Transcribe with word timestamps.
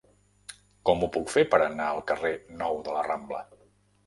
Com 0.89 1.03
ho 1.03 1.09
puc 1.17 1.29
fer 1.33 1.43
per 1.51 1.59
anar 1.67 1.91
al 1.91 2.01
carrer 2.13 2.33
Nou 2.63 2.81
de 2.89 2.97
la 2.97 3.05
Rambla? 3.11 3.45